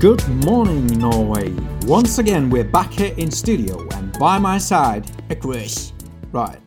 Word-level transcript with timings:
Good 0.00 0.28
morning, 0.44 0.86
Norway. 0.86 1.52
Once 1.82 2.18
again, 2.18 2.50
we're 2.50 2.62
back 2.62 2.92
here 2.92 3.12
in 3.16 3.32
studio, 3.32 3.84
and 3.94 4.16
by 4.16 4.38
my 4.38 4.56
side, 4.56 5.10
Across. 5.28 5.92
right 6.30 6.60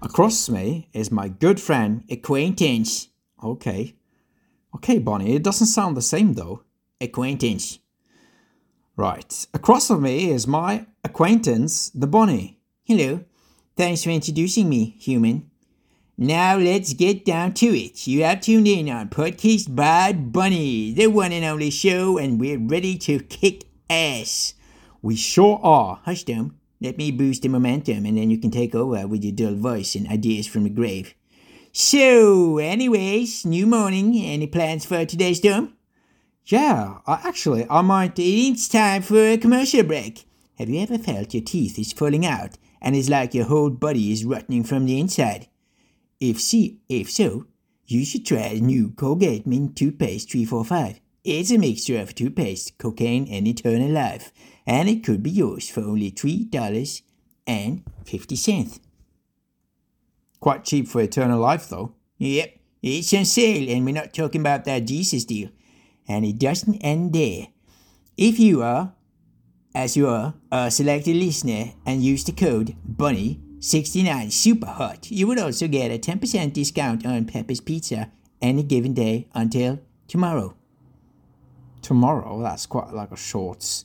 across 0.00 0.48
me 0.48 0.88
is 0.92 1.10
my 1.10 1.26
good 1.26 1.60
friend. 1.60 2.04
Acquaintance. 2.08 3.08
Okay, 3.42 3.96
okay, 4.76 5.00
Bonnie. 5.00 5.34
It 5.34 5.42
doesn't 5.42 5.66
sound 5.66 5.96
the 5.96 6.02
same 6.02 6.34
though. 6.34 6.62
Acquaintance. 7.00 7.80
Right 8.94 9.46
across 9.52 9.88
from 9.88 10.02
me 10.02 10.30
is 10.30 10.46
my 10.46 10.86
acquaintance, 11.02 11.90
the 11.90 12.06
Bonnie. 12.06 12.60
Hello. 12.84 13.24
Thanks 13.76 14.04
for 14.04 14.10
introducing 14.10 14.68
me, 14.68 14.94
human. 15.00 15.50
Now 16.18 16.58
let's 16.58 16.92
get 16.92 17.24
down 17.24 17.54
to 17.54 17.66
it. 17.66 18.06
You 18.06 18.24
have 18.24 18.42
tuned 18.42 18.68
in 18.68 18.90
on 18.90 19.08
Podcast 19.08 19.74
by 19.74 20.12
Bunny, 20.12 20.92
the 20.92 21.06
one 21.06 21.32
and 21.32 21.44
only 21.44 21.70
show, 21.70 22.18
and 22.18 22.38
we're 22.38 22.58
ready 22.58 22.98
to 22.98 23.18
kick 23.20 23.64
ass. 23.88 24.52
We 25.00 25.16
sure 25.16 25.58
are. 25.62 26.00
Hush, 26.04 26.24
Dome. 26.24 26.58
Let 26.82 26.98
me 26.98 27.12
boost 27.12 27.42
the 27.42 27.48
momentum, 27.48 28.04
and 28.04 28.18
then 28.18 28.28
you 28.28 28.36
can 28.36 28.50
take 28.50 28.74
over 28.74 29.06
with 29.06 29.24
your 29.24 29.32
dull 29.32 29.54
voice 29.54 29.94
and 29.94 30.06
ideas 30.06 30.46
from 30.46 30.64
the 30.64 30.70
grave. 30.70 31.14
So, 31.72 32.58
anyways, 32.58 33.46
new 33.46 33.66
morning. 33.66 34.14
Any 34.14 34.46
plans 34.46 34.84
for 34.84 35.06
today's 35.06 35.40
Dome? 35.40 35.72
Yeah, 36.44 36.98
I, 37.06 37.22
actually, 37.24 37.66
I 37.70 37.80
might. 37.80 38.18
It's 38.18 38.68
time 38.68 39.00
for 39.00 39.16
a 39.16 39.38
commercial 39.38 39.82
break. 39.82 40.26
Have 40.58 40.68
you 40.68 40.82
ever 40.82 40.98
felt 40.98 41.32
your 41.32 41.42
teeth 41.42 41.78
is 41.78 41.94
falling 41.94 42.26
out 42.26 42.58
and 42.82 42.94
it's 42.94 43.08
like 43.08 43.32
your 43.32 43.46
whole 43.46 43.70
body 43.70 44.12
is 44.12 44.24
rotting 44.24 44.64
from 44.64 44.84
the 44.84 45.00
inside? 45.00 45.48
If 46.22 46.40
see, 46.40 46.78
if 46.88 47.10
so, 47.10 47.46
you 47.84 48.04
should 48.04 48.24
try 48.24 48.54
the 48.54 48.60
new 48.60 48.90
Colgate 48.90 49.44
Mint 49.44 49.74
Toothpaste 49.74 50.30
345. 50.30 51.00
It's 51.24 51.50
a 51.50 51.58
mixture 51.58 51.98
of 51.98 52.14
toothpaste, 52.14 52.78
cocaine, 52.78 53.26
and 53.28 53.48
eternal 53.48 53.90
life, 53.90 54.30
and 54.64 54.88
it 54.88 55.02
could 55.02 55.24
be 55.24 55.32
yours 55.32 55.68
for 55.68 55.80
only 55.80 56.10
three 56.10 56.44
dollars 56.44 57.02
and 57.44 57.82
fifty 58.04 58.36
cents. 58.36 58.78
Quite 60.38 60.62
cheap 60.62 60.86
for 60.86 61.00
eternal 61.00 61.40
life, 61.40 61.68
though. 61.68 61.96
Yep, 62.18 62.56
it's 62.84 63.12
on 63.14 63.24
sale, 63.24 63.68
and 63.68 63.84
we're 63.84 63.92
not 63.92 64.14
talking 64.14 64.42
about 64.42 64.64
that 64.66 64.86
Jesus 64.86 65.24
deal. 65.24 65.48
And 66.06 66.24
it 66.24 66.38
doesn't 66.38 66.82
end 66.82 67.14
there. 67.14 67.48
If 68.16 68.38
you 68.38 68.62
are, 68.62 68.94
as 69.74 69.96
you 69.96 70.06
are, 70.06 70.34
a 70.52 70.70
selected 70.70 71.16
listener 71.16 71.72
and 71.84 72.00
use 72.04 72.22
the 72.22 72.30
code 72.30 72.76
BUNNY69 73.62 74.32
super 74.32 74.66
hot, 74.66 75.08
you 75.08 75.28
would 75.28 75.38
also 75.38 75.68
get 75.68 75.92
a 75.92 75.98
10% 75.98 76.52
discount 76.52 77.06
on 77.06 77.26
Pepper's 77.26 77.60
Pizza 77.60 78.10
any 78.40 78.64
given 78.64 78.92
day 78.92 79.28
until 79.34 79.78
tomorrow. 80.08 80.56
Tomorrow, 81.80 82.42
that's 82.42 82.66
quite 82.66 82.92
like 82.92 83.12
a 83.12 83.16
short 83.16 83.84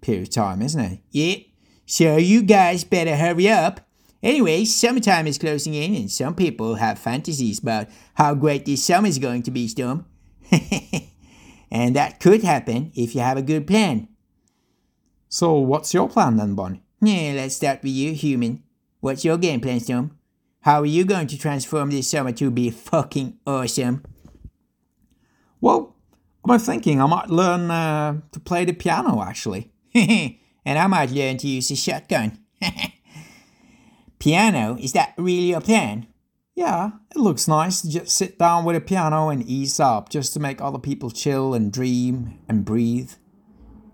period 0.00 0.24
of 0.24 0.30
time, 0.30 0.60
isn't 0.60 0.80
it? 0.80 0.98
Yep, 1.12 1.38
so 1.86 2.16
you 2.16 2.42
guys 2.42 2.82
better 2.82 3.16
hurry 3.16 3.48
up. 3.48 3.88
Anyway, 4.24 4.64
summertime 4.64 5.28
is 5.28 5.38
closing 5.38 5.74
in, 5.74 5.94
and 5.94 6.10
some 6.10 6.34
people 6.34 6.76
have 6.76 6.98
fantasies 6.98 7.60
about 7.60 7.88
how 8.14 8.34
great 8.34 8.66
this 8.66 8.84
summer 8.84 9.06
is 9.06 9.18
going 9.18 9.44
to 9.44 9.52
be, 9.52 9.68
Storm. 9.68 10.04
and 11.70 11.94
that 11.94 12.18
could 12.18 12.42
happen 12.42 12.90
if 12.96 13.14
you 13.14 13.20
have 13.20 13.36
a 13.36 13.42
good 13.42 13.68
plan. 13.68 14.08
So, 15.28 15.58
what's 15.58 15.94
your 15.94 16.08
plan 16.08 16.36
then, 16.36 16.56
Bonnie? 16.56 16.82
Yeah, 17.00 17.34
let's 17.36 17.56
start 17.56 17.82
with 17.82 17.92
you, 17.92 18.14
human. 18.14 18.62
What's 19.02 19.24
your 19.24 19.36
game 19.36 19.60
plan, 19.60 19.80
Storm? 19.80 20.16
How 20.60 20.80
are 20.80 20.86
you 20.86 21.04
going 21.04 21.26
to 21.26 21.36
transform 21.36 21.90
this 21.90 22.08
summer 22.08 22.30
to 22.30 22.52
be 22.52 22.70
fucking 22.70 23.36
awesome? 23.44 24.04
Well, 25.60 25.96
I'm 26.48 26.60
thinking 26.60 27.00
I 27.00 27.06
might 27.06 27.28
learn 27.28 27.68
uh, 27.68 28.20
to 28.30 28.38
play 28.38 28.64
the 28.64 28.72
piano, 28.72 29.20
actually. 29.20 29.72
and 29.92 30.38
I 30.78 30.86
might 30.86 31.10
learn 31.10 31.36
to 31.38 31.48
use 31.48 31.68
a 31.72 31.74
shotgun. 31.74 32.38
Piano, 34.20 34.76
is 34.78 34.92
that 34.92 35.14
really 35.18 35.50
your 35.50 35.60
plan? 35.60 36.06
Yeah, 36.54 36.92
it 37.10 37.18
looks 37.18 37.48
nice 37.48 37.82
to 37.82 37.90
just 37.90 38.16
sit 38.16 38.38
down 38.38 38.64
with 38.64 38.76
a 38.76 38.80
piano 38.80 39.30
and 39.30 39.42
ease 39.42 39.80
up 39.80 40.10
just 40.10 40.32
to 40.34 40.38
make 40.38 40.60
other 40.60 40.78
people 40.78 41.10
chill 41.10 41.54
and 41.54 41.72
dream 41.72 42.38
and 42.48 42.64
breathe. 42.64 43.10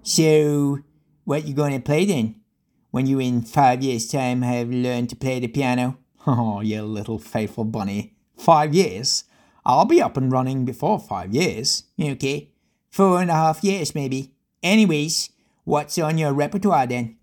So, 0.03 0.81
what 1.25 1.47
you 1.47 1.55
gonna 1.55 1.81
play 1.81 2.05
then? 2.05 2.43
When 2.91 3.07
you 3.07 3.19
in 3.19 3.43
five 3.43 3.83
years' 3.83 4.09
time 4.09 4.43
have 4.43 4.71
learned 4.71 5.11
to 5.11 5.17
play 5.17 5.41
the 5.41 5.49
piano? 5.49 5.99
Oh, 6.27 6.61
you 6.61 6.83
little 6.83 7.19
faithful 7.19 7.65
bunny. 7.65 8.15
Five 8.37 8.75
years? 8.75 9.25
I'll 9.65 9.87
be 9.87 10.03
up 10.03 10.17
and 10.17 10.31
running 10.31 10.65
before 10.65 10.99
five 10.99 11.33
years. 11.35 11.85
Okay, 12.01 12.51
four 12.91 13.21
and 13.21 13.31
a 13.31 13.35
half 13.35 13.65
years 13.65 13.95
maybe. 13.95 14.33
Anyways, 14.63 15.31
what's 15.65 15.99
on 15.99 16.19
your 16.19 16.33
repertoire 16.33 16.87
then? 16.87 17.17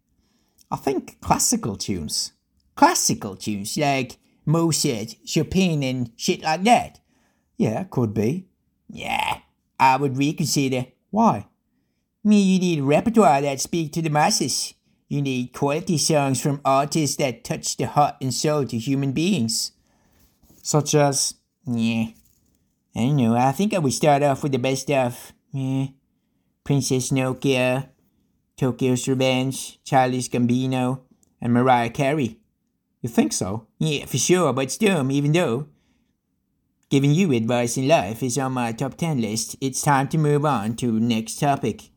I 0.72 0.78
think 0.78 1.20
classical 1.22 1.76
tunes. 1.76 2.32
Classical 2.76 3.36
tunes 3.36 3.78
like 3.78 4.18
Mozart, 4.46 5.16
Chopin, 5.26 5.84
and 5.84 6.12
shit 6.16 6.42
like 6.42 6.64
that. 6.64 7.00
Yeah, 7.58 7.84
could 7.86 8.14
be. 8.14 8.48
Yeah, 8.90 9.40
I 9.80 9.98
would 9.98 10.18
reconsider. 10.18 10.88
Why? 11.10 11.48
Me, 12.24 12.42
you 12.42 12.60
need 12.60 12.80
a 12.80 12.84
repertoire 12.84 13.42
that 13.42 13.62
speak 13.62 13.92
to 13.94 14.02
the 14.02 14.10
masses. 14.10 14.74
You 15.08 15.22
need 15.22 15.54
quality 15.54 15.98
songs 15.98 16.42
from 16.42 16.62
artists 16.66 17.18
that 17.18 17.44
touch 17.44 17.78
the 17.78 17.86
heart 17.88 18.16
and 18.22 18.34
soul 18.34 18.66
to 18.66 18.78
human 18.78 19.12
beings. 19.12 19.72
Such 20.64 20.96
as? 20.96 21.36
Yeah, 21.68 22.08
I 22.96 23.00
don't 23.00 23.18
know. 23.18 23.36
I 23.36 23.52
think 23.52 23.74
I 23.74 23.80
would 23.80 23.94
start 23.94 24.24
off 24.24 24.42
with 24.42 24.52
the 24.52 24.58
best 24.58 24.84
stuff. 24.84 25.34
Yeah, 25.52 25.88
Princess 26.64 27.12
Nokia, 27.12 27.90
Tokyo's 28.58 29.08
Revenge, 29.08 29.80
Childish 29.84 30.30
Gambino, 30.30 31.02
and 31.40 31.54
Mariah 31.54 31.90
Carey. 31.92 32.40
You 33.02 33.10
think 33.10 33.34
so? 33.34 33.68
Yeah, 33.78 34.06
for 34.06 34.18
sure, 34.18 34.54
but 34.54 34.72
still, 34.72 35.12
even 35.12 35.32
though 35.32 35.68
giving 36.90 37.12
you 37.12 37.32
advice 37.34 37.78
in 37.78 37.88
life 37.88 38.24
is 38.24 38.38
on 38.38 38.54
my 38.54 38.72
top 38.72 38.96
10 38.96 39.22
list, 39.22 39.56
it's 39.62 39.84
time 39.84 40.08
to 40.08 40.18
move 40.18 40.46
on 40.46 40.76
to 40.78 41.00
next 41.00 41.40
topic. 41.40 41.90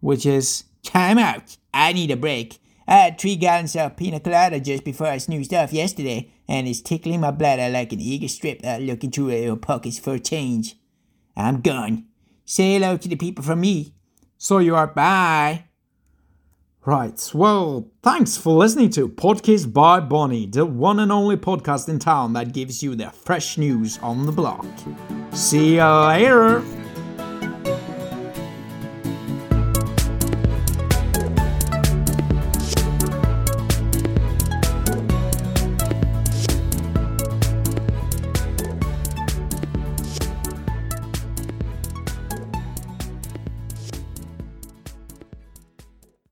Which 0.00 0.24
is? 0.24 0.64
Time 0.84 1.18
out! 1.18 1.56
I 1.72 1.92
need 1.92 2.10
a 2.12 2.16
break. 2.16 2.58
I 2.86 2.94
had 2.94 3.18
three 3.18 3.36
gallons 3.36 3.74
of 3.74 3.96
pina 3.96 4.20
colada 4.20 4.60
just 4.60 4.84
before 4.84 5.06
I 5.06 5.18
snoozed 5.18 5.54
off 5.54 5.72
yesterday, 5.72 6.30
and 6.46 6.68
it's 6.68 6.82
tickling 6.82 7.20
my 7.20 7.30
bladder 7.30 7.72
like 7.72 7.92
an 7.92 8.00
eager 8.00 8.28
strip 8.28 8.64
out 8.64 8.82
looking 8.82 9.10
through 9.10 9.28
her 9.28 9.56
pockets 9.56 9.98
for 9.98 10.14
a 10.14 10.20
change. 10.20 10.76
I'm 11.36 11.62
gone. 11.62 12.06
Say 12.44 12.74
hello 12.74 12.96
to 12.96 13.08
the 13.08 13.16
people 13.16 13.42
from 13.42 13.62
me. 13.62 13.94
So 14.36 14.58
you 14.58 14.76
are. 14.76 14.86
Bye. 14.86 15.64
Right. 16.84 17.30
Well, 17.32 17.90
thanks 18.02 18.36
for 18.36 18.52
listening 18.52 18.90
to 18.90 19.08
Podcast 19.08 19.72
by 19.72 20.00
Bonnie, 20.00 20.46
the 20.46 20.66
one 20.66 21.00
and 21.00 21.10
only 21.10 21.38
podcast 21.38 21.88
in 21.88 21.98
town 21.98 22.34
that 22.34 22.52
gives 22.52 22.82
you 22.82 22.94
the 22.94 23.10
fresh 23.10 23.56
news 23.56 23.98
on 24.02 24.26
the 24.26 24.32
block. 24.32 24.66
See 25.32 25.76
you 25.76 25.84
later. 25.84 26.62